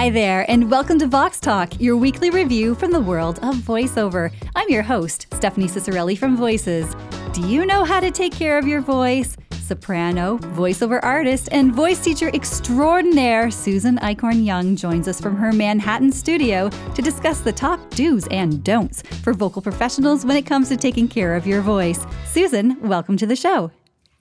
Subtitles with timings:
[0.00, 4.32] Hi there, and welcome to Vox Talk, your weekly review from the world of voiceover.
[4.56, 6.96] I'm your host, Stephanie Ciccarelli from Voices.
[7.34, 9.36] Do you know how to take care of your voice?
[9.52, 16.12] Soprano, voiceover artist, and voice teacher extraordinaire Susan Eichhorn Young joins us from her Manhattan
[16.12, 20.78] studio to discuss the top do's and don'ts for vocal professionals when it comes to
[20.78, 22.06] taking care of your voice.
[22.24, 23.70] Susan, welcome to the show.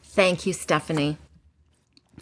[0.03, 1.17] Thank you, Stephanie.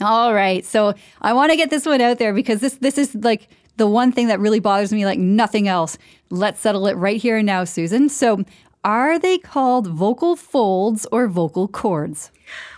[0.01, 0.63] All right.
[0.65, 3.87] So I want to get this one out there because this this is like the
[3.87, 5.97] one thing that really bothers me like nothing else.
[6.29, 8.09] Let's settle it right here and now, Susan.
[8.09, 8.43] So
[8.83, 12.31] are they called vocal folds or vocal cords?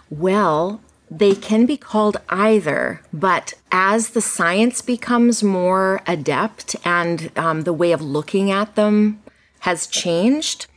[0.10, 0.82] Well,
[1.12, 7.74] they can be called either, but as the science becomes more adept and um, the
[7.74, 9.22] way of looking at them
[9.62, 10.68] has changed,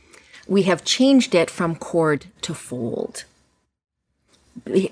[0.47, 3.25] we have changed it from cord to fold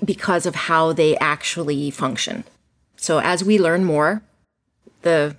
[0.04, 2.44] because of how they actually function.
[2.96, 4.22] So as we learn more,
[5.02, 5.36] the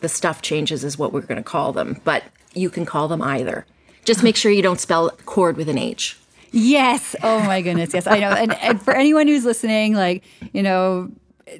[0.00, 3.22] the stuff changes is what we're going to call them, but you can call them
[3.22, 3.66] either.
[4.04, 6.18] Just make sure you don't spell cord with an H.
[6.52, 7.16] Yes.
[7.22, 7.94] Oh my goodness.
[7.94, 8.28] Yes, I know.
[8.30, 11.10] And, and for anyone who's listening, like, you know,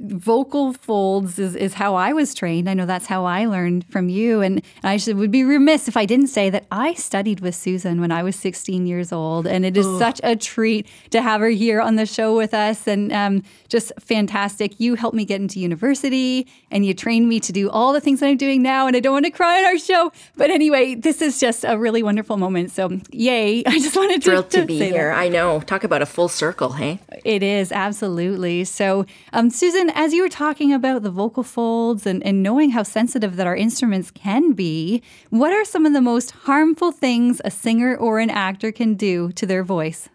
[0.00, 2.68] vocal folds is, is how I was trained.
[2.68, 4.40] I know that's how I learned from you.
[4.40, 8.00] And I should, would be remiss if I didn't say that I studied with Susan
[8.00, 9.46] when I was 16 years old.
[9.46, 9.98] And it is Ugh.
[9.98, 12.86] such a treat to have her here on the show with us.
[12.86, 14.80] And um, just fantastic.
[14.80, 18.20] You helped me get into university and you trained me to do all the things
[18.20, 18.86] that I'm doing now.
[18.86, 20.12] And I don't want to cry on our show.
[20.36, 22.70] But anyway, this is just a really wonderful moment.
[22.70, 23.62] So, yay.
[23.66, 25.10] I just wanted to, Thrilled to, to be here.
[25.10, 25.18] That.
[25.18, 25.60] I know.
[25.60, 27.00] Talk about a full circle, hey?
[27.24, 28.64] It is, absolutely.
[28.64, 32.70] So, um, Susan, Susan, as you were talking about the vocal folds and, and knowing
[32.70, 37.42] how sensitive that our instruments can be, what are some of the most harmful things
[37.44, 40.08] a singer or an actor can do to their voice?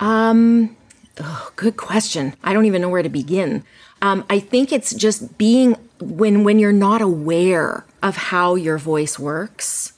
[0.00, 0.76] Um,
[1.20, 2.34] oh, good question.
[2.42, 3.62] I don't even know where to begin.
[4.00, 9.20] Um, I think it's just being when when you're not aware of how your voice
[9.20, 9.92] works.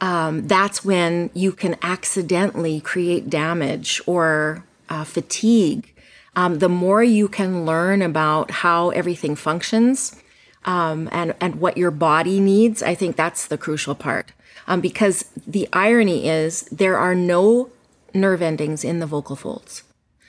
[0.00, 5.91] Um, that's when you can accidentally create damage or uh, fatigue
[6.34, 10.20] um, the more you can learn about how everything functions
[10.64, 14.32] um, and, and what your body needs, I think that's the crucial part.
[14.66, 17.70] Um, because the irony is there are no
[18.14, 19.82] nerve endings in the vocal folds.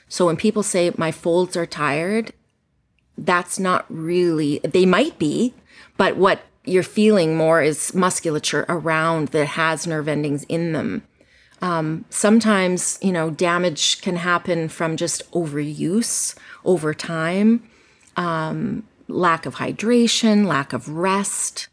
[0.08, 2.32] So when people say my folds are tired,
[3.16, 5.54] that's not really, they might be,
[5.96, 11.02] but what you're feeling more is musculature around that has nerve endings in them.
[11.64, 17.66] Um, sometimes, you know, damage can happen from just overuse over time,
[18.16, 21.68] um, lack of hydration, lack of rest.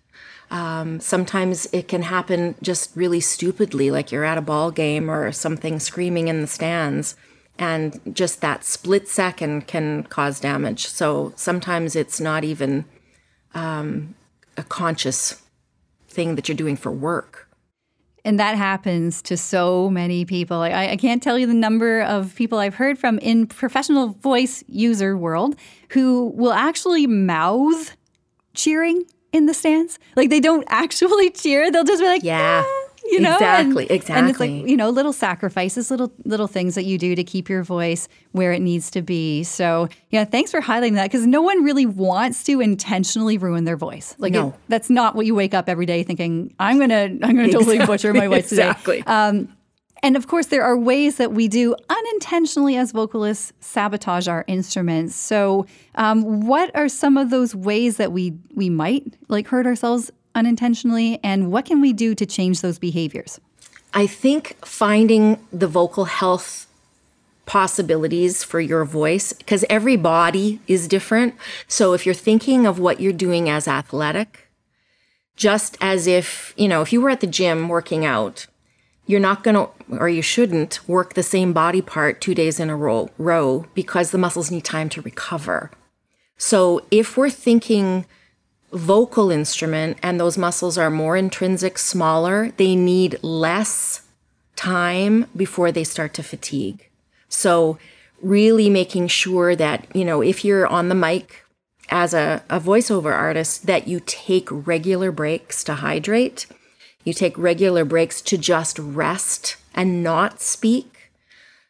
[0.49, 5.33] Um, sometimes it can happen just really stupidly, like you're at a ball game or
[5.33, 7.17] something screaming in the stands,
[7.59, 10.87] and just that split second can cause damage.
[10.87, 12.85] So sometimes it's not even
[13.53, 14.15] um,
[14.55, 15.41] a conscious
[16.07, 17.49] thing that you're doing for work.
[18.23, 20.61] And that happens to so many people.
[20.61, 24.63] I, I, can't tell you the number of people I've heard from in professional voice
[24.67, 25.55] user world
[25.89, 27.95] who will actually mouth
[28.53, 29.97] cheering in the stands.
[30.15, 33.91] Like they don't actually cheer; they'll just be like, "Yeah." Ah you know exactly and,
[33.91, 37.23] exactly and it's like you know little sacrifices little little things that you do to
[37.23, 41.25] keep your voice where it needs to be so yeah thanks for highlighting that because
[41.25, 44.49] no one really wants to intentionally ruin their voice like no.
[44.49, 47.75] It, that's not what you wake up every day thinking i'm gonna i'm gonna totally
[47.75, 47.85] exactly.
[47.85, 49.49] butcher my voice today exactly um,
[50.03, 55.15] and of course, there are ways that we do unintentionally as vocalists sabotage our instruments.
[55.15, 60.11] So, um, what are some of those ways that we we might like hurt ourselves
[60.35, 63.39] unintentionally, and what can we do to change those behaviors?
[63.93, 66.67] I think finding the vocal health
[67.45, 71.35] possibilities for your voice, because every body is different.
[71.67, 74.47] So if you're thinking of what you're doing as athletic,
[75.35, 78.47] just as if, you know, if you were at the gym working out,
[79.07, 82.69] you're not going to, or you shouldn't, work the same body part two days in
[82.69, 85.71] a row, row because the muscles need time to recover.
[86.37, 88.05] So if we're thinking,
[88.73, 94.01] vocal instrument and those muscles are more intrinsic, smaller, they need less
[94.55, 96.87] time before they start to fatigue.
[97.29, 97.77] So,
[98.21, 101.43] really making sure that, you know, if you're on the mic
[101.89, 106.45] as a, a voiceover artist, that you take regular breaks to hydrate,
[107.03, 111.00] you take regular breaks to just rest and not speak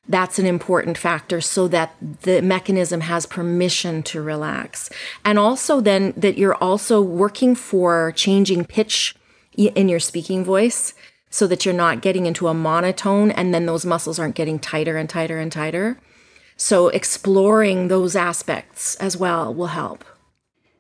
[0.08, 4.90] that's an important factor so that the mechanism has permission to relax.
[5.24, 9.16] And also, then that you're also working for changing pitch
[9.54, 10.94] in your speaking voice
[11.30, 14.98] so that you're not getting into a monotone and then those muscles aren't getting tighter
[14.98, 16.00] and tighter and tighter.
[16.58, 20.06] So, exploring those aspects as well will help.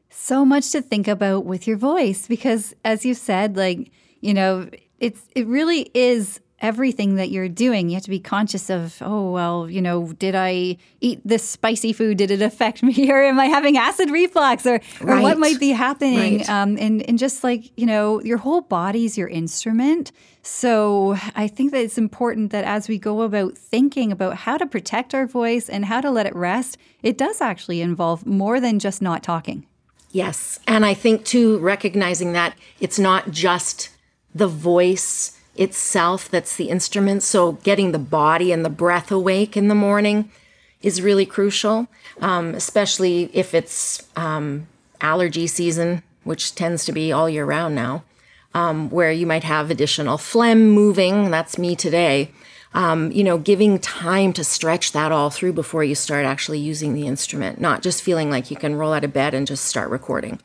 [0.10, 4.70] So much to think about with your voice because as you said, like, you know,
[5.00, 7.90] it's it really is everything that you're doing.
[7.90, 11.92] You have to be conscious of, oh, well, you know, did I eat this spicy
[11.92, 12.18] food?
[12.18, 13.12] Did it affect me?
[13.12, 14.66] Or am I having acid reflux?
[14.66, 15.20] Or, right.
[15.20, 16.38] or what might be happening?
[16.38, 16.50] Right.
[16.50, 20.12] Um, and, and just like, you know, your whole body's your instrument.
[20.44, 24.66] So I think that it's important that as we go about thinking about how to
[24.66, 28.80] protect our voice and how to let it rest, it does actually involve more than
[28.80, 29.66] just not talking.
[30.12, 30.60] Yes.
[30.68, 33.90] And I think too, recognizing that it's not just
[34.34, 37.24] the voice itself that's the instrument.
[37.24, 40.32] So getting the body and the breath awake in the morning
[40.82, 41.88] is really crucial,
[42.22, 44.68] um, especially if it's um,
[45.00, 48.04] allergy season, which tends to be all year round now,
[48.54, 51.32] um, where you might have additional phlegm moving.
[51.32, 52.32] That's me today.
[52.74, 56.94] Um, you know, giving time to stretch that all through before you start actually using
[56.94, 59.90] the instrument, not just feeling like you can roll out of bed and just start
[59.90, 60.40] recording.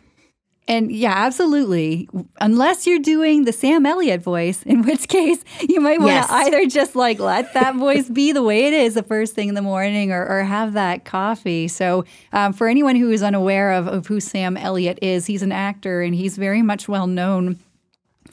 [0.69, 2.09] And yeah, absolutely.
[2.41, 6.29] Unless you're doing the Sam Elliott voice, in which case you might want yes.
[6.29, 9.49] to either just like let that voice be the way it is the first thing
[9.49, 11.69] in the morning or, or have that coffee.
[11.69, 15.53] So, um, for anyone who is unaware of, of who Sam Elliott is, he's an
[15.53, 17.61] actor and he's very much well known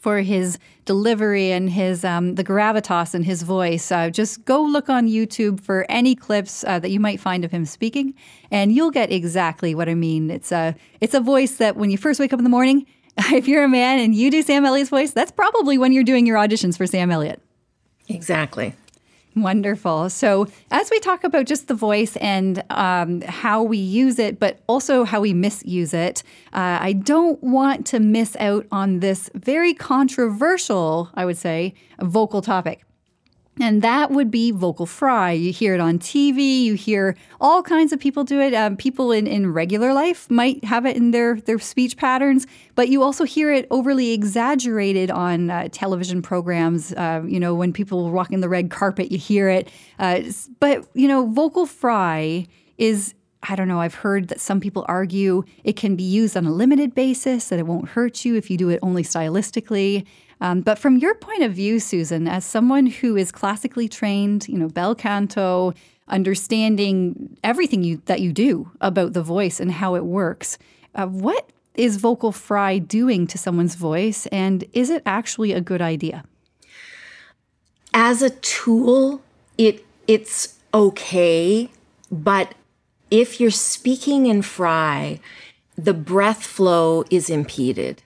[0.04, 3.90] for his delivery and his um, the gravitas in his voice.
[3.90, 7.52] Uh, just go look on YouTube for any clips uh, that you might find of
[7.52, 8.14] him speaking,
[8.52, 10.30] and you'll get exactly what I mean.
[10.30, 12.86] It's a it's a voice that when you first wake up in the morning,
[13.18, 16.28] if you're a man and you do Sam Elliott's voice, that's probably when you're doing
[16.28, 17.42] your auditions for Sam Elliott.
[18.10, 18.74] Exactly.
[19.36, 20.12] Wonderful.
[20.12, 24.60] So, as we talk about just the voice and um, how we use it, but
[24.68, 26.22] also how we misuse it,
[26.54, 32.44] uh, I don't want to miss out on this very controversial, I would say, vocal
[32.44, 32.84] topic.
[33.60, 35.32] And that would be vocal fry.
[35.32, 36.64] You hear it on TV.
[36.64, 38.54] You hear all kinds of people do it.
[38.54, 42.90] Um, people in, in regular life might have it in their, their speech patterns, but
[42.90, 46.94] you also hear it overly exaggerated on uh, television programs.
[46.94, 49.70] Uh, you know, when people walking the red carpet, you hear it.
[50.00, 50.22] Uh,
[50.60, 52.48] but, you know, vocal fry
[52.80, 53.14] is
[53.46, 56.52] I don't know, I've heard that some people argue it can be used on a
[56.52, 60.06] limited basis, that it won't hurt you if you do it only stylistically.
[60.44, 64.58] Um, but from your point of view, Susan, as someone who is classically trained, you
[64.58, 65.74] know, bel canto,
[66.10, 70.58] understanding everything you, that you do about the voice and how it works,
[70.96, 75.82] uh, what is vocal fry doing to someone's voice, and is it actually a good
[75.82, 76.26] idea?
[77.94, 79.22] As a tool,
[79.58, 81.70] it it's okay,
[82.12, 82.54] but
[83.10, 85.22] if you're speaking in fry,
[85.78, 88.04] the breath flow is impeded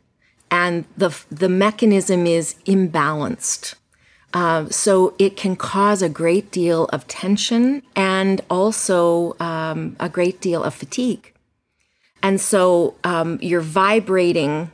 [0.49, 3.75] and the, the mechanism is imbalanced.
[4.33, 10.41] Uh, so it can cause a great deal of tension and also um, a great
[10.41, 11.33] deal of fatigue.
[12.21, 14.71] And so um, you're vibrating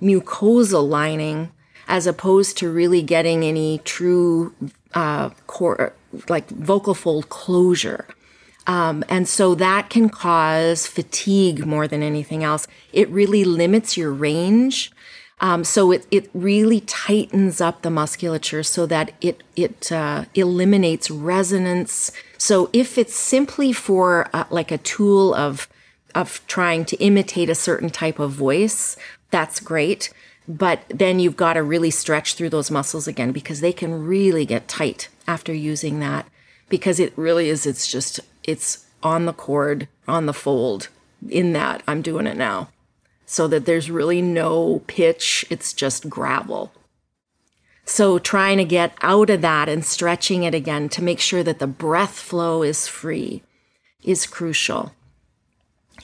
[0.00, 1.52] mucosal lining
[1.88, 4.54] as opposed to really getting any true
[4.94, 5.92] uh, core,
[6.28, 8.06] like vocal fold closure.
[8.66, 12.66] Um, and so that can cause fatigue more than anything else.
[12.92, 14.90] It really limits your range
[15.40, 21.10] um, so it, it really tightens up the musculature so that it, it uh, eliminates
[21.10, 22.10] resonance.
[22.38, 25.68] So if it's simply for uh, like a tool of,
[26.14, 28.96] of trying to imitate a certain type of voice,
[29.30, 30.10] that's great.
[30.48, 34.46] But then you've got to really stretch through those muscles again because they can really
[34.46, 36.26] get tight after using that
[36.68, 40.88] because it really is, it's just, it's on the cord, on the fold.
[41.28, 42.68] In that, I'm doing it now
[43.26, 46.72] so that there's really no pitch, it's just gravel.
[47.84, 51.58] So, trying to get out of that and stretching it again to make sure that
[51.58, 53.42] the breath flow is free
[54.02, 54.92] is crucial.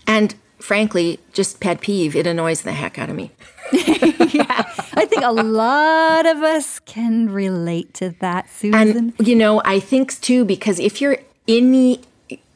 [0.07, 3.33] And frankly, just pet peeve, it annoys the heck out of me.
[3.73, 4.63] yeah,
[4.95, 8.75] I think a lot of us can relate to that, Susan.
[8.75, 11.19] And, you know, I think too, because if you're
[11.49, 12.01] any,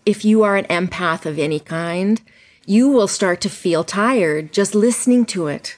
[0.06, 2.22] if you are an empath of any kind,
[2.64, 5.76] you will start to feel tired just listening to it,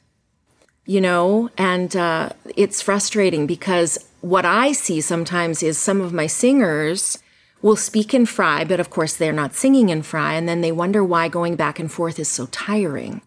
[0.84, 1.50] you know?
[1.56, 7.18] And uh, it's frustrating because what I see sometimes is some of my singers
[7.62, 10.34] will speak in fry, but of course they're not singing in fry.
[10.34, 13.22] And then they wonder why going back and forth is so tiring.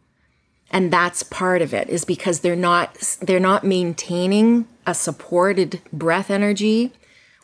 [0.70, 6.30] And that's part of it is because they're not, they're not maintaining a supported breath
[6.30, 6.94] energy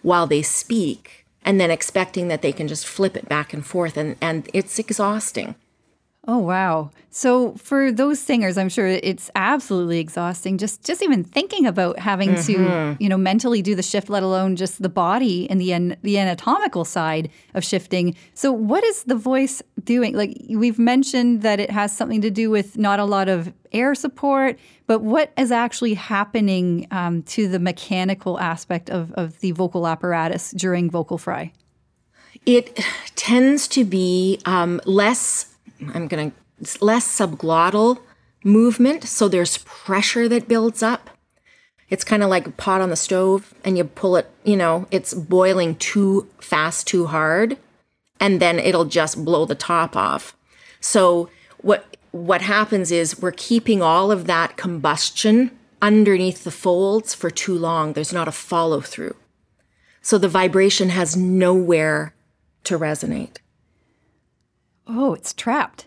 [0.01, 3.97] while they speak and then expecting that they can just flip it back and forth.
[3.97, 5.55] And, and it's exhausting.
[6.29, 6.91] Oh wow.
[7.09, 12.31] So for those singers, I'm sure it's absolutely exhausting just just even thinking about having
[12.31, 12.95] mm-hmm.
[12.97, 15.95] to, you know, mentally do the shift let alone just the body and the an,
[16.01, 18.13] the anatomical side of shifting.
[18.33, 20.15] So what is the voice doing?
[20.15, 23.95] Like we've mentioned that it has something to do with not a lot of air
[23.95, 29.87] support, but what is actually happening um, to the mechanical aspect of, of the vocal
[29.87, 31.53] apparatus during vocal fry?
[32.45, 32.79] It
[33.15, 35.56] tends to be um, less
[35.93, 37.99] I'm going to, less subglottal
[38.43, 39.03] movement.
[39.03, 41.09] So there's pressure that builds up.
[41.89, 44.87] It's kind of like a pot on the stove and you pull it, you know,
[44.91, 47.57] it's boiling too fast, too hard,
[48.19, 50.35] and then it'll just blow the top off.
[50.81, 51.29] So
[51.59, 57.57] what what happens is we're keeping all of that combustion underneath the folds for too
[57.57, 57.93] long.
[57.93, 59.15] There's not a follow through.
[60.01, 62.15] So the vibration has nowhere
[62.63, 63.37] to resonate.
[64.87, 65.85] Oh, it's trapped.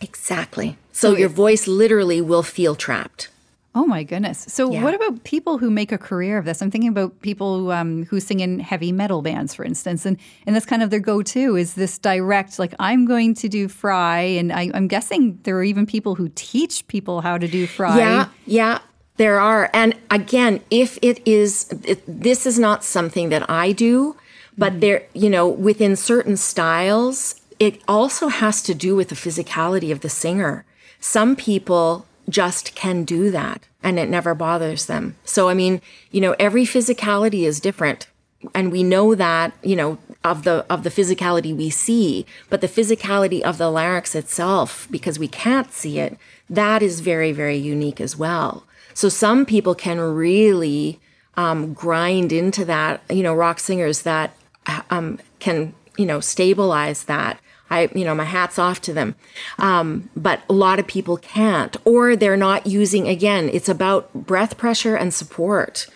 [0.00, 0.76] Exactly.
[0.92, 3.28] So, so your voice literally will feel trapped.
[3.74, 4.44] Oh my goodness!
[4.50, 4.82] So, yeah.
[4.82, 6.60] what about people who make a career of this?
[6.60, 10.18] I'm thinking about people who, um, who sing in heavy metal bands, for instance, and
[10.46, 14.18] and that's kind of their go-to is this direct, like I'm going to do fry,
[14.18, 17.96] and I, I'm guessing there are even people who teach people how to do fry.
[17.96, 18.80] Yeah, yeah,
[19.16, 19.70] there are.
[19.72, 24.16] And again, if it is, it, this is not something that I do,
[24.58, 24.80] but mm-hmm.
[24.80, 30.00] there, you know, within certain styles, it also has to do with the physicality of
[30.00, 30.64] the singer.
[31.00, 35.16] Some people just can do that and it never bothers them.
[35.24, 35.80] So, I mean,
[36.10, 38.06] you know, every physicality is different.
[38.54, 42.68] And we know that, you know, of the of the physicality we see, but the
[42.68, 46.16] physicality of the larynx itself, because we can't see it,
[46.50, 48.64] that is very, very unique as well.
[48.94, 51.00] So some people can really
[51.36, 53.00] um, grind into that.
[53.08, 54.34] You know, rock singers that
[54.90, 57.40] um, can you know stabilize that
[57.72, 59.14] I, you know, my hat's off to them.
[59.58, 64.58] Um, but a lot of people can't, or they're not using, again, it's about breath
[64.58, 65.86] pressure and support.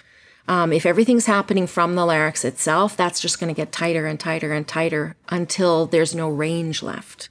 [0.49, 4.19] Um, if everything's happening from the larynx itself, that's just going to get tighter and
[4.19, 7.29] tighter and tighter until there's no range left.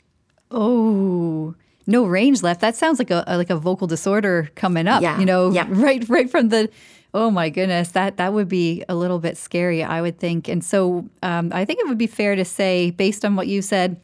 [0.52, 1.56] Oh,
[1.88, 2.62] no range left.
[2.62, 5.02] That sounds like a like a vocal disorder coming up.
[5.02, 5.20] Yeah.
[5.20, 5.66] You know, yeah.
[5.70, 6.70] right right from the
[7.16, 10.50] Oh my goodness, that that would be a little bit scary, I would think.
[10.50, 13.62] And so, um, I think it would be fair to say, based on what you
[13.62, 13.96] said,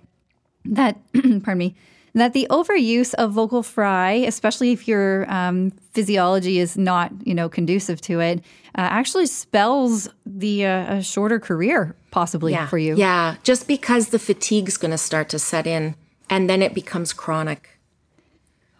[0.63, 1.75] that pardon me
[2.13, 7.47] that the overuse of vocal fry, especially if your um, physiology is not, you know,
[7.47, 8.39] conducive to it,
[8.77, 12.67] uh, actually spells the uh, a shorter career possibly yeah.
[12.67, 12.95] for you.
[12.95, 15.95] Yeah, just because the fatigue's going to start to set in,
[16.29, 17.69] and then it becomes chronic.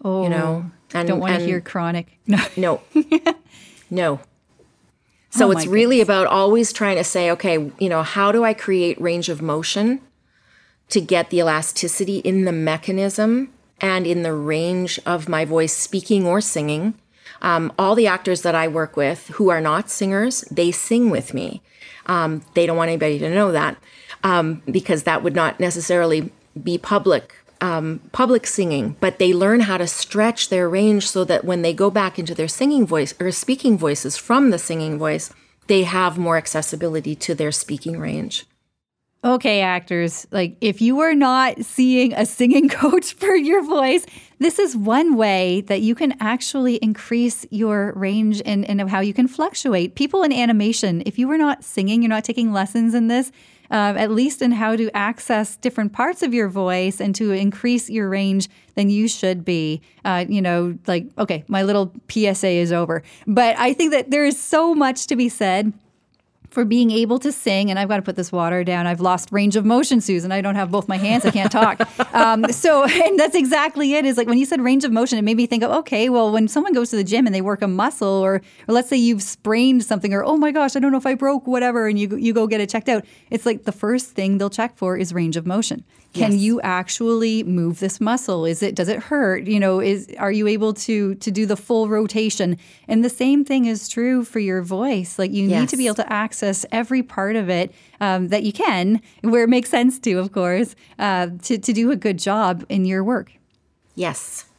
[0.04, 2.08] Oh, you know, and, don't want to hear chronic.
[2.28, 2.82] No, no,
[3.92, 4.20] no.
[5.30, 6.08] So oh it's really goodness.
[6.08, 10.02] about always trying to say, okay, you know, how do I create range of motion?
[10.92, 16.28] to get the elasticity in the mechanism and in the range of my voice, speaking
[16.28, 16.94] or singing.
[17.42, 21.34] Um, all the actors that I work with who are not singers, they sing with
[21.34, 21.64] me.
[22.06, 23.78] Um, they don't want anybody to know that
[24.24, 26.32] um, because that would not necessarily
[26.62, 28.96] be public um, public singing.
[29.00, 32.36] But they learn how to stretch their range so that when they go back into
[32.36, 35.34] their singing voice or speaking voices from the singing voice,
[35.68, 38.46] they have more accessibility to their speaking range
[39.24, 44.06] okay, actors, like if you are not seeing a singing coach for your voice,
[44.40, 49.14] this is one way that you can actually increase your range and, and how you
[49.14, 49.96] can fluctuate.
[49.96, 53.32] People in animation, if you are not singing, you're not taking lessons in this,
[53.72, 57.90] uh, at least in how to access different parts of your voice and to increase
[57.90, 59.82] your range, then you should be.
[60.04, 63.02] Uh, you know, like, okay, my little PSA is over.
[63.26, 65.74] But I think that there is so much to be said
[66.52, 67.70] for being able to sing.
[67.70, 68.86] And I've got to put this water down.
[68.86, 70.32] I've lost range of motion, Susan.
[70.32, 71.26] I don't have both my hands.
[71.26, 71.82] I can't talk.
[72.14, 74.06] um, so, and that's exactly it.
[74.06, 76.32] Is like when you said range of motion, it made me think of okay, well,
[76.32, 78.98] when someone goes to the gym and they work a muscle, or or let's say
[78.98, 81.98] you've sprained something, or oh my gosh, I don't know if I broke whatever, and
[81.98, 83.06] you you go get it checked out.
[83.30, 85.86] It's like the first thing they'll check for is range of motion.
[86.14, 86.42] Can yes.
[86.42, 88.46] you actually move this muscle?
[88.46, 89.48] Is it does it hurt?
[89.48, 92.58] You know, is are you able to to do the full rotation?
[92.90, 95.18] And the same thing is true for your voice.
[95.18, 95.60] Like you yes.
[95.62, 99.44] need to be able to access every part of it um, that you can, where
[99.44, 103.06] it makes sense to, of course, uh, to to do a good job in your
[103.06, 103.32] work.
[103.96, 104.51] Yes.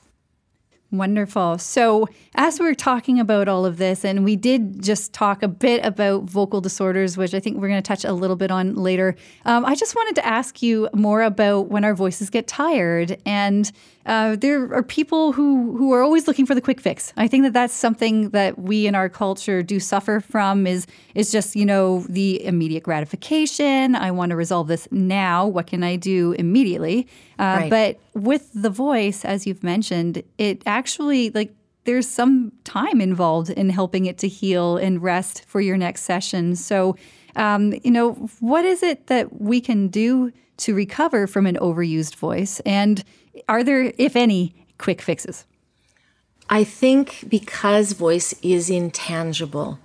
[0.92, 1.56] Wonderful.
[1.56, 5.82] So, as we're talking about all of this, and we did just talk a bit
[5.86, 9.16] about vocal disorders, which I think we're going to touch a little bit on later,
[9.46, 13.16] um, I just wanted to ask you more about when our voices get tired.
[13.24, 13.72] And
[14.04, 17.12] uh, there are people who, who are always looking for the quick fix.
[17.16, 21.30] I think that that's something that we in our culture do suffer from is, is
[21.30, 23.94] just, you know, the immediate gratification.
[23.94, 25.46] I want to resolve this now.
[25.46, 27.06] What can I do immediately?
[27.38, 27.70] Uh, right.
[27.70, 30.81] But with the voice, as you've mentioned, it actually
[31.34, 36.02] like there's some time involved in helping it to heal and rest for your next
[36.02, 36.54] session.
[36.54, 36.96] So,
[37.34, 42.14] um, you know, what is it that we can do to recover from an overused
[42.14, 42.60] voice?
[42.60, 43.02] And
[43.48, 45.44] are there, if any, quick fixes?
[46.48, 49.78] I think because voice is intangible,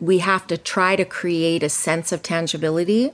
[0.00, 3.12] we have to try to create a sense of tangibility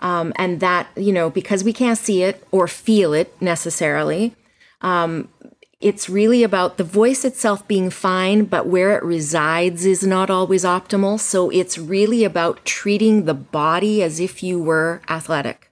[0.00, 4.34] um, and that, you know, because we can't see it or feel it necessarily,
[4.80, 5.28] um,
[5.80, 10.64] it's really about the voice itself being fine, but where it resides is not always
[10.64, 11.20] optimal.
[11.20, 15.70] So it's really about treating the body as if you were athletic.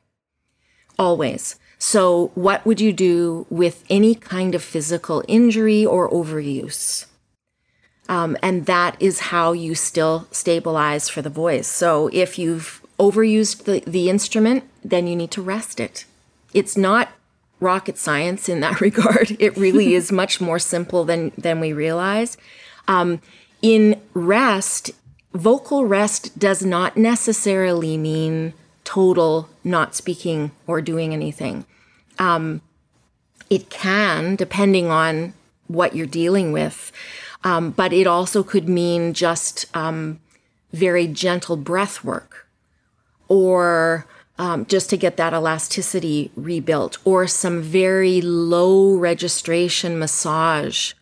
[0.98, 1.56] Always.
[1.78, 7.04] So, what would you do with any kind of physical injury or overuse?
[8.08, 11.66] Um, and that is how you still stabilize for the voice.
[11.66, 16.06] So, if you've overused the, the instrument, then you need to rest it.
[16.54, 17.10] It's not
[17.60, 19.36] rocket science in that regard.
[19.38, 22.36] It really is much more simple than, than we realize.
[22.88, 23.20] Um,
[23.62, 24.90] in rest,
[25.34, 31.66] vocal rest does not necessarily mean total not speaking or doing anything.
[32.18, 32.62] Um,
[33.50, 35.34] it can, depending on
[35.66, 36.92] what you're dealing with,
[37.44, 40.20] um, but it also could mean just um,
[40.72, 42.46] very gentle breath work
[43.28, 44.06] or
[44.38, 50.92] um, just to get that elasticity rebuilt, or some very low registration massage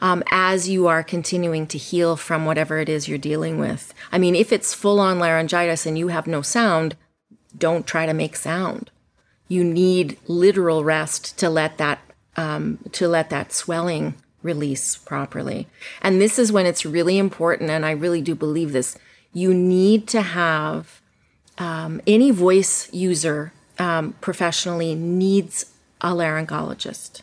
[0.00, 3.94] um, as you are continuing to heal from whatever it is you're dealing with.
[4.12, 6.96] I mean, if it's full on laryngitis and you have no sound,
[7.56, 8.90] don't try to make sound.
[9.48, 12.00] You need literal rest to let that
[12.36, 15.68] um, to let that swelling release properly.
[16.02, 18.98] And this is when it's really important, and I really do believe this.
[19.32, 21.00] You need to have
[21.58, 25.66] um, any voice user um, professionally needs
[26.00, 27.22] a laryngologist.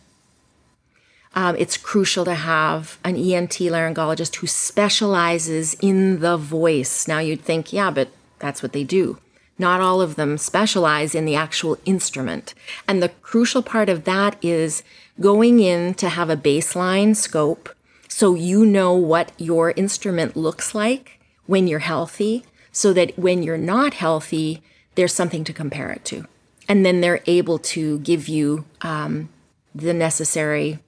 [1.34, 7.08] Um, it's crucial to have an ENT laryngologist who specializes in the voice.
[7.08, 8.10] Now, you'd think, yeah, but
[8.40, 9.18] that's what they do.
[9.58, 12.54] Not all of them specialize in the actual instrument.
[12.88, 14.84] And the crucial part of that is
[15.20, 17.70] going in to have a baseline scope
[18.08, 23.58] so you know what your instrument looks like when you're healthy so that when you're
[23.58, 24.62] not healthy,
[24.96, 26.26] there's something to compare it to.
[26.68, 29.30] And then they're able to give you um,
[29.76, 30.80] the necessary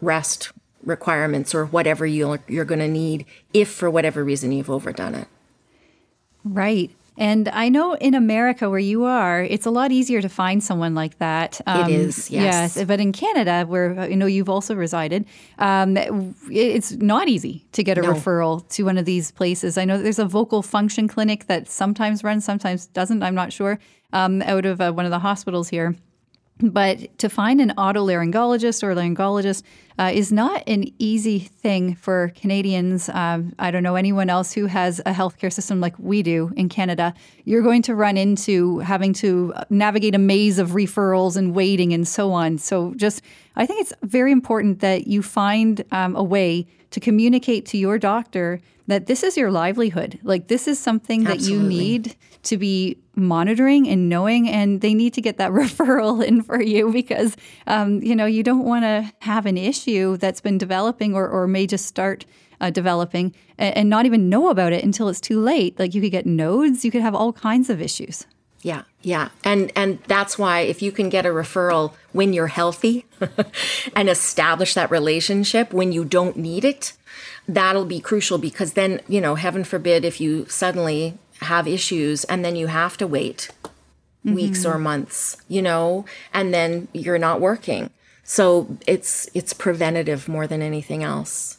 [0.00, 0.52] rest
[0.84, 5.28] requirements or whatever you're, you're going to need if for whatever reason you've overdone it.
[6.44, 6.90] Right.
[7.16, 10.94] And I know in America where you are, it's a lot easier to find someone
[10.94, 11.60] like that.
[11.66, 12.76] Um, it is, yes.
[12.76, 12.84] yes.
[12.86, 15.24] But in Canada, where you know you've also resided,
[15.58, 15.96] um,
[16.50, 18.12] it's not easy to get a no.
[18.12, 19.78] referral to one of these places.
[19.78, 23.22] I know there's a vocal function clinic that sometimes runs, sometimes doesn't.
[23.22, 23.78] I'm not sure.
[24.12, 25.96] Um, out of uh, one of the hospitals here.
[26.60, 29.64] But to find an otolaryngologist or laryngologist
[29.98, 33.08] uh, is not an easy thing for Canadians.
[33.08, 36.68] Um, I don't know anyone else who has a healthcare system like we do in
[36.68, 37.12] Canada.
[37.44, 42.06] You're going to run into having to navigate a maze of referrals and waiting and
[42.06, 42.58] so on.
[42.58, 43.22] So, just
[43.56, 47.98] I think it's very important that you find um, a way to communicate to your
[47.98, 50.20] doctor that this is your livelihood.
[50.22, 51.46] Like, this is something Absolutely.
[51.46, 56.24] that you need to be monitoring and knowing, and they need to get that referral
[56.24, 60.40] in for you because, um, you know, you don't want to have an issue that's
[60.40, 62.24] been developing or, or may just start
[62.60, 65.76] uh, developing and, and not even know about it until it's too late.
[65.80, 68.24] Like, you could get nodes, you could have all kinds of issues.
[68.62, 69.30] Yeah, yeah.
[69.42, 73.04] And and that's why if you can get a referral when you're healthy
[73.96, 76.92] and establish that relationship when you don't need it,
[77.48, 82.44] that'll be crucial because then, you know, heaven forbid if you suddenly have issues and
[82.44, 83.50] then you have to wait
[84.24, 84.34] mm-hmm.
[84.34, 87.90] weeks or months, you know, and then you're not working.
[88.22, 91.58] So it's it's preventative more than anything else.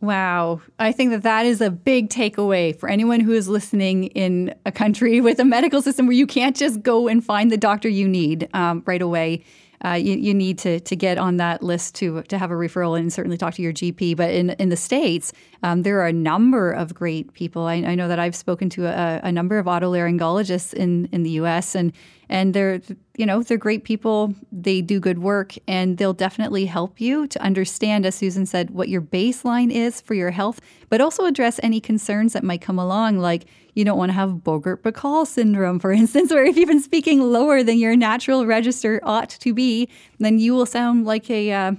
[0.00, 0.60] Wow.
[0.78, 4.70] I think that that is a big takeaway for anyone who is listening in a
[4.70, 8.06] country with a medical system where you can't just go and find the doctor you
[8.06, 9.44] need um, right away
[9.84, 12.98] uh, you, you, need to to get on that list to to have a referral
[12.98, 14.16] and certainly talk to your GP.
[14.16, 15.32] But in in the states,
[15.62, 17.62] um, there are a number of great people.
[17.62, 21.30] I, I know that I've spoken to a, a, number of otolaryngologists in in the
[21.30, 21.76] U.S.
[21.76, 21.92] and
[22.28, 22.80] and they're
[23.16, 27.40] you know they're great people they do good work and they'll definitely help you to
[27.42, 31.80] understand as susan said what your baseline is for your health but also address any
[31.80, 36.30] concerns that might come along like you don't want to have bogart-bacall syndrome for instance
[36.30, 39.88] where if you've been speaking lower than your natural register ought to be
[40.18, 41.72] then you will sound like a uh,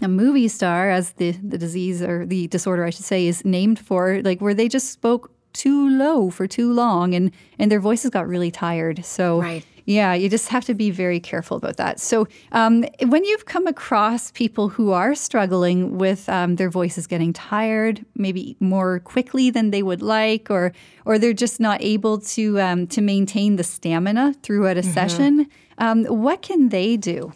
[0.00, 3.78] a movie star, as the, the disease or the disorder, I should say, is named
[3.78, 8.10] for, like where they just spoke too low for too long and, and their voices
[8.10, 9.04] got really tired.
[9.04, 9.64] So, Right.
[9.84, 12.00] Yeah, you just have to be very careful about that.
[12.00, 17.32] So, um, when you've come across people who are struggling with um, their voices getting
[17.32, 20.72] tired, maybe more quickly than they would like, or
[21.04, 26.04] or they're just not able to um, to maintain the stamina throughout a session, um,
[26.04, 27.32] what can they do?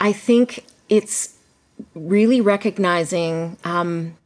[0.00, 1.34] I think it's
[1.94, 4.16] really recognizing, um,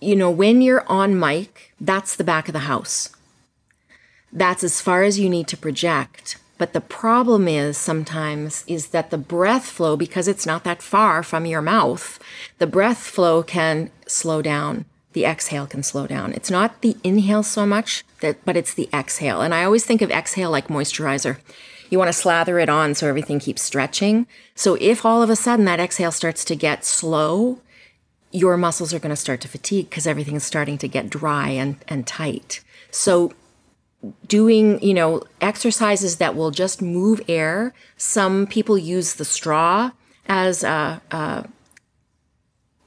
[0.00, 3.10] you know, when you're on mic, that's the back of the house.
[4.32, 6.38] That's as far as you need to project.
[6.58, 11.22] But the problem is sometimes is that the breath flow, because it's not that far
[11.22, 12.18] from your mouth,
[12.58, 14.84] the breath flow can slow down.
[15.12, 16.32] The exhale can slow down.
[16.32, 19.42] It's not the inhale so much, that, but it's the exhale.
[19.42, 21.38] And I always think of exhale like moisturizer.
[21.90, 24.26] You want to slather it on so everything keeps stretching.
[24.54, 27.58] So if all of a sudden that exhale starts to get slow,
[28.30, 31.50] your muscles are going to start to fatigue because everything is starting to get dry
[31.50, 32.62] and, and tight.
[32.90, 33.32] So
[34.26, 37.72] doing, you know, exercises that will just move air.
[37.96, 39.92] Some people use the straw
[40.26, 41.48] as a, a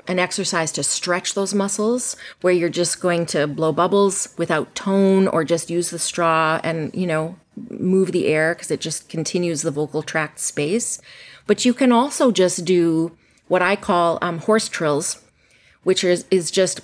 [0.07, 5.27] an exercise to stretch those muscles where you're just going to blow bubbles without tone
[5.27, 7.35] or just use the straw and, you know,
[7.69, 11.01] move the air because it just continues the vocal tract space.
[11.47, 15.23] But you can also just do what I call um, horse trills,
[15.83, 16.81] which is, is just,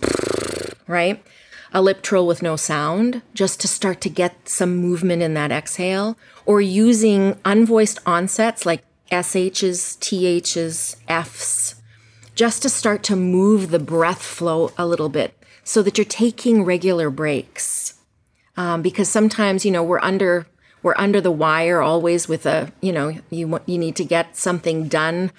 [0.87, 1.23] right?
[1.73, 5.51] A lip trill with no sound, just to start to get some movement in that
[5.51, 11.75] exhale, or using unvoiced onsets like SHs, THs, Fs,
[12.35, 16.63] just to start to move the breath flow a little bit so that you're taking
[16.63, 17.95] regular breaks.
[18.57, 20.47] Um, because sometimes, you know, we're under
[20.83, 24.87] we're under the wire always with a, you know, you you need to get something
[24.87, 25.31] done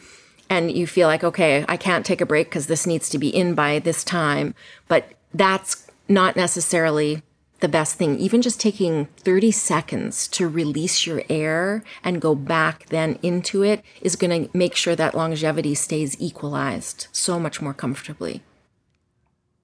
[0.49, 3.29] and you feel like, okay, I can't take a break because this needs to be
[3.29, 4.55] in by this time.
[4.87, 7.23] But that's not necessarily
[7.61, 8.19] the best thing.
[8.19, 13.85] Even just taking 30 seconds to release your air and go back then into it
[14.01, 18.43] is going to make sure that longevity stays equalized so much more comfortably.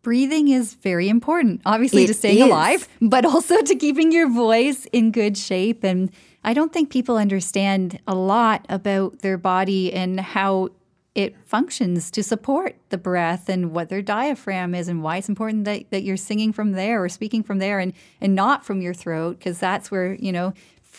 [0.03, 2.44] breathing is very important, obviously, to staying is.
[2.44, 5.85] alive, but also to keeping your voice in good shape.
[5.85, 6.11] And
[6.44, 10.70] I don't think people understand a lot about their body and how
[11.14, 15.64] it functions to support the breath and what their diaphragm is and why it's important
[15.64, 18.94] that, that you're singing from there or speaking from there and, and not from your
[18.94, 20.55] throat because that's where you know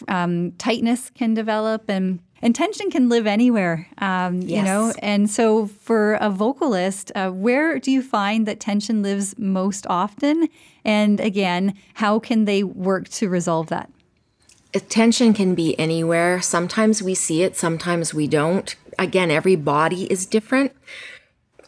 [0.08, 5.68] um, tightness can develop and and tension can live anywhere um, you know and so,
[5.68, 10.48] for a vocalist, uh, where do you find that tension lives most often?
[10.86, 13.90] And again, how can they work to resolve that?
[14.74, 16.42] Attention can be anywhere.
[16.42, 18.76] Sometimes we see it, sometimes we don't.
[19.00, 20.74] Again, every body is different.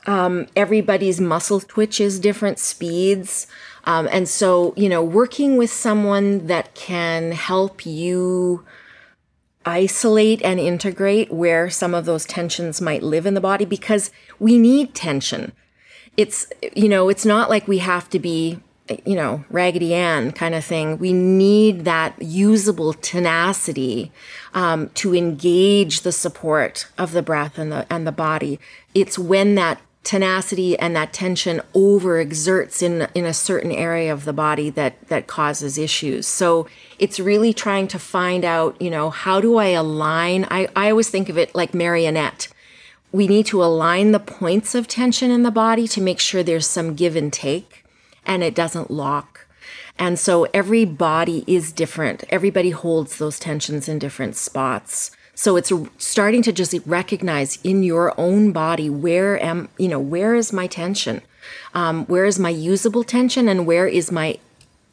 [0.06, 3.48] Um, everybody's muscle twitches, different speeds.
[3.86, 8.66] Um, and so, you know, working with someone that can help you
[9.66, 14.58] isolate and integrate where some of those tensions might live in the body because we
[14.58, 15.52] need tension.
[16.18, 18.60] It's, you know, it's not like we have to be,
[19.06, 20.98] you know, Raggedy Ann kind of thing.
[20.98, 24.12] We need that usable tenacity
[24.54, 28.60] um, to engage the support of the breath and the and the body.
[28.94, 34.34] It's when that tenacity and that tension overexerts in in a certain area of the
[34.34, 36.26] body that that causes issues.
[36.28, 40.48] So it's really trying to find out, you know, how do I align?
[40.50, 42.48] I, I always think of it like marionette.
[43.12, 46.68] We need to align the points of tension in the body to make sure there's
[46.68, 47.81] some give and take
[48.26, 49.48] and it doesn't lock.
[49.98, 52.24] And so every body is different.
[52.30, 55.12] Everybody holds those tensions in different spots.
[55.36, 60.36] So it's starting to just recognize in your own body where am you know where
[60.36, 61.22] is my tension,
[61.74, 64.38] um, where is my usable tension, and where is my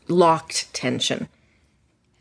[0.09, 1.29] locked tension.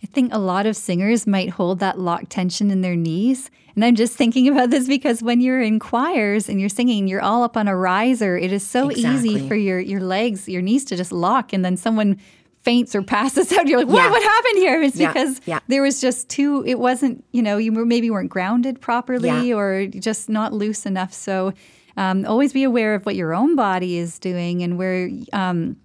[0.04, 3.50] I think a lot of singers might hold that locked tension in their knees.
[3.78, 7.22] And I'm just thinking about this because when you're in choirs and you're singing, you're
[7.22, 8.36] all up on a riser.
[8.36, 11.78] It is so easy for your, your legs, your knees to just lock, and then
[11.78, 12.18] someone
[12.64, 13.68] faints or passes out.
[13.68, 14.02] You're like, what?
[14.02, 14.10] Yeah.
[14.10, 14.82] What happened here?
[14.82, 15.60] It's Yeah, because yeah.
[15.68, 16.64] there was just too.
[16.66, 17.24] It wasn't.
[17.34, 21.14] You know, you maybe weren't grounded properly or just not loose enough.
[21.14, 21.54] So.
[22.00, 25.78] Um, always be aware of what your own body is doing and where um,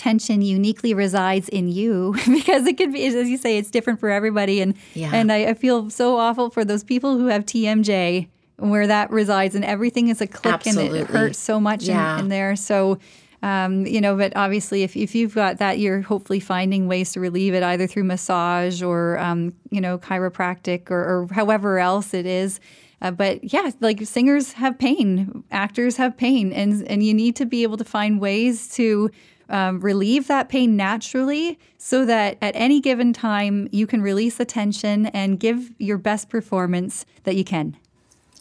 [0.00, 4.08] tension uniquely resides in you because it could be, as you say, it's different for
[4.08, 4.62] everybody.
[4.62, 5.10] And yeah.
[5.12, 9.54] and I, I feel so awful for those people who have TMJ where that resides
[9.54, 11.00] and everything is a click Absolutely.
[11.00, 12.14] and it hurts so much yeah.
[12.14, 12.56] in, in, there.
[12.56, 12.98] So,
[13.42, 17.20] um, you know, but obviously if, if you've got that, you're hopefully finding ways to
[17.20, 22.26] relieve it either through massage or, um, you know, chiropractic or, or however else it
[22.26, 22.58] is.
[23.02, 27.46] Uh, but yeah, like singers have pain, actors have pain, and and you need to
[27.46, 29.10] be able to find ways to
[29.50, 34.44] um, relieve that pain naturally so that at any given time you can release the
[34.44, 37.76] tension and give your best performance that you can.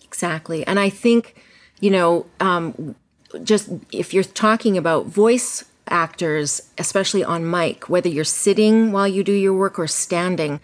[0.03, 0.65] Exactly.
[0.65, 1.41] And I think,
[1.79, 2.95] you know, um,
[3.43, 9.23] just if you're talking about voice actors, especially on mic, whether you're sitting while you
[9.23, 10.59] do your work or standing,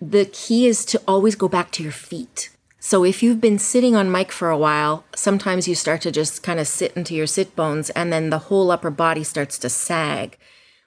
[0.00, 2.50] the key is to always go back to your feet.
[2.80, 6.44] So if you've been sitting on mic for a while, sometimes you start to just
[6.44, 9.68] kind of sit into your sit bones and then the whole upper body starts to
[9.68, 10.38] sag,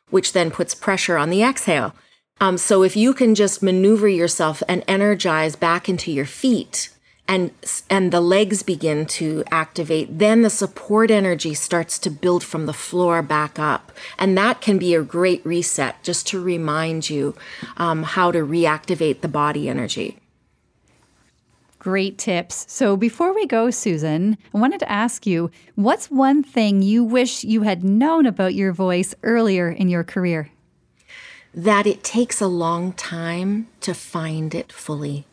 [0.09, 1.93] which then puts pressure on the exhale.
[2.39, 6.89] Um, so if you can just maneuver yourself and energize back into your feet,
[7.27, 7.51] and
[7.89, 12.73] and the legs begin to activate then the support energy starts to build from the
[12.73, 17.35] floor back up and that can be a great reset just to remind you
[17.77, 20.17] um, how to reactivate the body energy
[21.81, 22.65] Great tips.
[22.69, 27.43] So, before we go, Susan, I wanted to ask you what's one thing you wish
[27.43, 30.51] you had known about your voice earlier in your career?
[31.55, 35.25] That it takes a long time to find it fully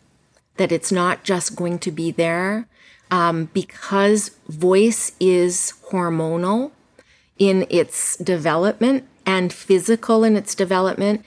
[0.59, 2.69] that it's not just going to be there
[3.11, 6.73] um, because voice is hormonal
[7.39, 11.25] in its development and physical in its development.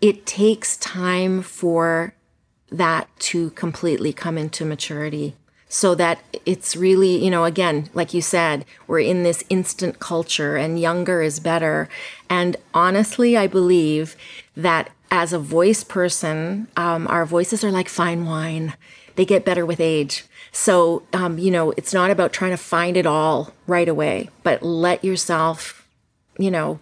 [0.00, 2.14] It takes time for
[2.76, 5.34] that to completely come into maturity
[5.68, 10.56] so that it's really, you know, again, like you said, we're in this instant culture
[10.56, 11.88] and younger is better.
[12.30, 14.14] And honestly, I believe
[14.56, 18.74] that as a voice person, um, our voices are like fine wine.
[19.16, 20.24] They get better with age.
[20.52, 24.62] So, um, you know, it's not about trying to find it all right away, but
[24.62, 25.88] let yourself,
[26.38, 26.78] you know,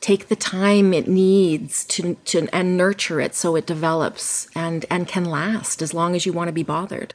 [0.00, 5.08] take the time it needs to, to and nurture it so it develops and, and
[5.08, 7.14] can last as long as you want to be bothered.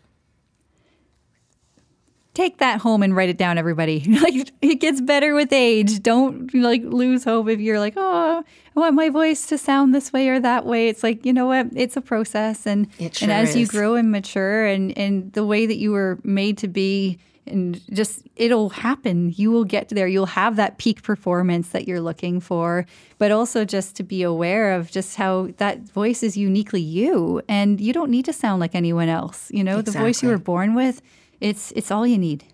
[2.34, 4.04] Take that home and write it down everybody.
[4.24, 6.02] Like it gets better with age.
[6.02, 8.44] Don't like lose hope if you're like oh
[8.76, 10.88] i want my voice to sound this way or that way.
[10.88, 11.68] It's like you know what?
[11.76, 13.56] It's a process and sure and as is.
[13.58, 17.82] you grow and mature and and the way that you were made to be and
[17.92, 22.40] just it'll happen you will get there you'll have that peak performance that you're looking
[22.40, 22.86] for
[23.18, 27.82] but also just to be aware of just how that voice is uniquely you and
[27.82, 29.94] you don't need to sound like anyone else you know exactly.
[29.94, 31.02] the voice you were born with
[31.44, 32.46] it's it's all you need.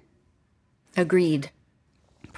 [0.97, 1.51] Agreed.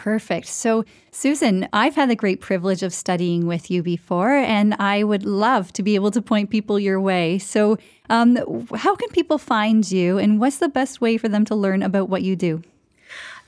[0.02, 0.48] Perfect.
[0.48, 5.24] So, Susan, I've had the great privilege of studying with you before, and I would
[5.28, 7.38] love to be able to point people your way.
[7.38, 7.78] So,
[8.10, 8.36] um,
[8.76, 12.10] how can people find you, and what's the best way for them to learn about
[12.10, 12.64] what you do?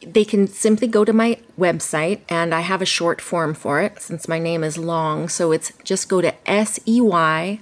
[0.05, 3.99] They can simply go to my website, and I have a short form for it
[3.99, 5.29] since my name is long.
[5.29, 7.61] So, it's just go to sey.fyi,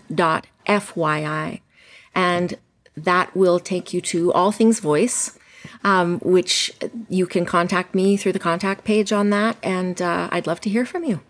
[2.13, 2.57] and
[2.97, 5.39] that will take you to All Things Voice,
[5.83, 6.73] um, which
[7.09, 9.57] you can contact me through the contact page on that.
[9.63, 11.21] And uh, I'd love to hear from you.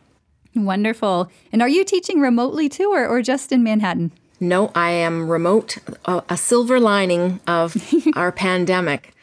[0.56, 1.32] Wonderful.
[1.52, 4.12] And are you teaching remotely too, or, or just in Manhattan?
[4.40, 7.78] No, I am remote, a, a silver lining of
[8.16, 9.14] our pandemic.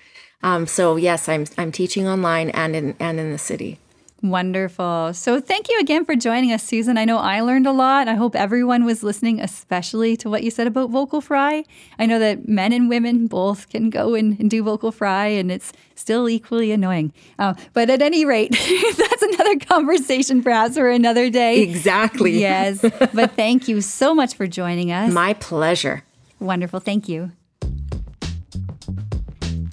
[0.43, 3.79] Um, so yes, I'm I'm teaching online and in and in the city.
[4.21, 5.15] Wonderful.
[5.15, 6.99] So, thank you again for joining us, Susan.
[6.99, 8.09] I know I learned a lot.
[8.09, 11.65] I hope everyone was listening, especially to what you said about vocal fry.
[12.01, 15.53] I know that men and women both can go and, and do vocal fry, and
[15.53, 17.13] it's still equally annoying.
[17.39, 18.51] Uh, but at any rate,
[18.97, 21.61] that's another conversation perhaps for another day.
[21.63, 22.41] Exactly.
[22.41, 22.81] Yes.
[22.81, 25.13] But thank you so much for joining us.
[25.13, 26.03] My pleasure.
[26.41, 26.81] Wonderful.
[26.81, 27.31] Thank you.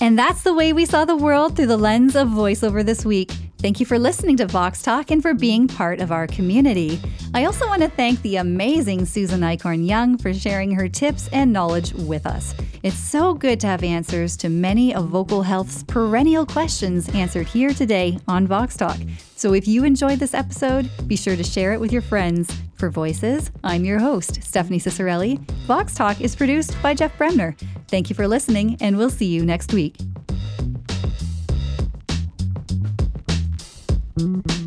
[0.01, 3.31] And that's the way we saw the world through the lens of voiceover this week.
[3.65, 7.01] Thank you for listening to Vox Talk and for being part of our community.
[7.33, 11.51] I also want to thank the amazing Susan Eichhorn Young for sharing her tips and
[11.51, 12.53] knowledge with us.
[12.83, 17.73] It's so good to have answers to many of vocal health's perennial questions answered here
[17.73, 18.99] today on Vox Talk.
[19.35, 22.55] So if you enjoyed this episode, be sure to share it with your friends.
[22.75, 25.39] For Voices, I'm your host, Stephanie Ciccarelli.
[25.65, 27.55] Vox Talk is produced by Jeff Bremner.
[27.87, 29.95] Thank you for listening, and we'll see you next week.
[34.17, 34.64] Mm-hmm.